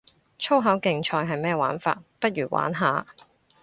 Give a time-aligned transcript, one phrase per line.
[0.39, 3.05] 粗口競賽係咩玩法，不如玩下